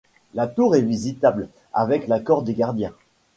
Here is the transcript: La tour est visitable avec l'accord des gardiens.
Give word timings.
La 0.33 0.47
tour 0.47 0.75
est 0.75 0.81
visitable 0.81 1.47
avec 1.73 2.07
l'accord 2.07 2.41
des 2.41 2.55
gardiens. 2.55 2.95